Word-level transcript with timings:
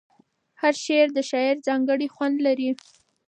هر 0.61 0.73
شعر 0.83 1.07
د 1.13 1.19
شاعر 1.29 1.55
ځانګړی 1.67 2.07
خوند 2.15 2.37
لري. 2.47 2.69